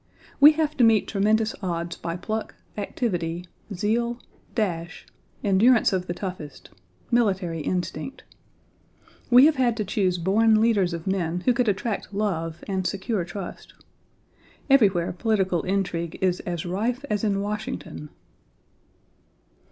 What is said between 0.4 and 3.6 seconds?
have to meet tremendous odds by pluck, activity,